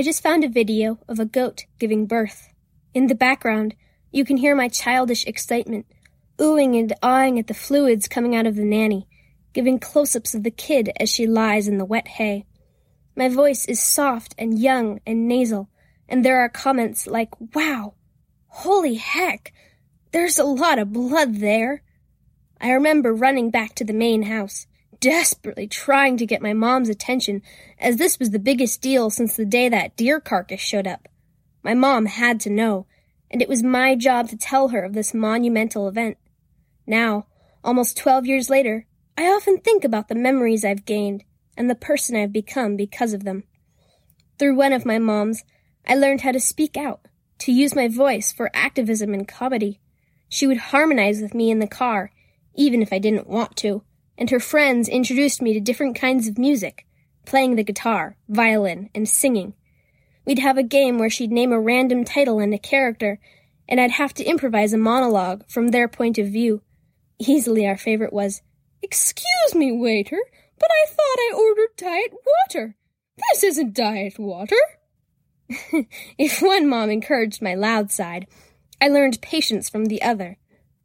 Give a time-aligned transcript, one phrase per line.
[0.00, 2.48] I just found a video of a goat giving birth.
[2.94, 3.74] In the background,
[4.10, 5.84] you can hear my childish excitement,
[6.38, 9.06] oohing and awing at the fluids coming out of the nanny,
[9.52, 12.46] giving close ups of the kid as she lies in the wet hay.
[13.14, 15.68] My voice is soft and young and nasal,
[16.08, 17.92] and there are comments like, wow,
[18.46, 19.52] holy heck,
[20.12, 21.82] there's a lot of blood there.
[22.58, 24.66] I remember running back to the main house,
[25.00, 27.42] desperately trying to get my mom's attention,
[27.78, 31.08] as this was the biggest deal since the day that deer carcass showed up.
[31.62, 32.86] My mom had to know,
[33.30, 36.16] and it was my job to tell her of this monumental event.
[36.86, 37.26] Now,
[37.64, 41.24] almost twelve years later, I often think about the memories I've gained
[41.56, 43.44] and the person I've become because of them.
[44.38, 45.44] Through one of my moms,
[45.86, 47.00] I learned how to speak out,
[47.40, 49.80] to use my voice for activism and comedy.
[50.28, 52.12] She would harmonize with me in the car,
[52.54, 53.82] even if I didn't want to,
[54.20, 56.86] and her friends introduced me to different kinds of music,
[57.24, 59.54] playing the guitar, violin, and singing.
[60.26, 63.18] We'd have a game where she'd name a random title and a character,
[63.66, 66.60] and I'd have to improvise a monologue from their point of view.
[67.18, 68.42] Easily our favorite was,
[68.82, 70.18] Excuse me, waiter,
[70.58, 72.76] but I thought I ordered diet water.
[73.32, 74.56] This isn't diet water.
[76.18, 78.26] if one mom encouraged my loud side,
[78.80, 80.36] I learned patience from the other.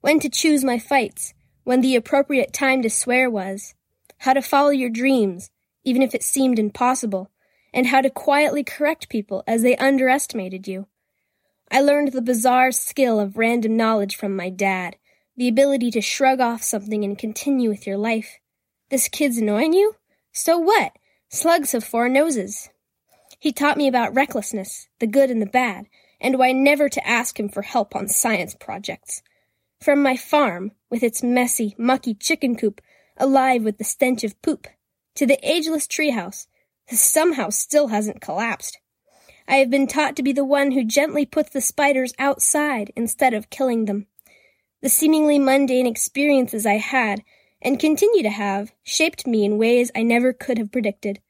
[0.00, 3.74] When to choose my fights, when the appropriate time to swear was,
[4.18, 5.50] how to follow your dreams,
[5.84, 7.30] even if it seemed impossible,
[7.72, 10.86] and how to quietly correct people as they underestimated you.
[11.70, 14.96] I learned the bizarre skill of random knowledge from my dad,
[15.36, 18.38] the ability to shrug off something and continue with your life.
[18.90, 19.94] This kid's annoying you?
[20.32, 20.92] So what?
[21.28, 22.68] Slugs have four noses.
[23.38, 25.86] He taught me about recklessness, the good and the bad,
[26.20, 29.22] and why never to ask him for help on science projects.
[29.80, 32.82] From my farm, with its messy, mucky chicken coop,
[33.16, 34.66] alive with the stench of poop,
[35.14, 36.48] to the ageless treehouse,
[36.90, 38.78] that somehow still hasn't collapsed.
[39.48, 43.32] I have been taught to be the one who gently puts the spiders outside instead
[43.32, 44.06] of killing them.
[44.82, 47.22] The seemingly mundane experiences I had,
[47.62, 51.20] and continue to have, shaped me in ways I never could have predicted.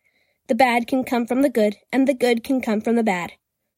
[0.49, 3.35] The bad can come from the good, and the good can come from the bad.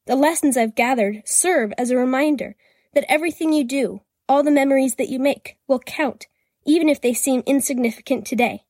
[0.07, 2.55] The lessons I've gathered serve as a reminder
[2.95, 6.27] that everything you do, all the memories that you make, will count,
[6.65, 8.63] even if they seem insignificant today.